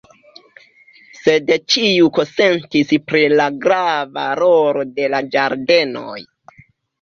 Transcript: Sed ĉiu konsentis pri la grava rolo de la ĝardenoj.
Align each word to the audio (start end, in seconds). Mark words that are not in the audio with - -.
Sed 1.17 1.51
ĉiu 1.73 2.09
konsentis 2.15 2.93
pri 3.11 3.21
la 3.41 3.45
grava 3.67 4.25
rolo 4.41 4.87
de 4.97 5.07
la 5.17 5.21
ĝardenoj. 5.37 6.19